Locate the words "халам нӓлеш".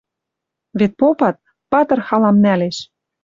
2.07-2.77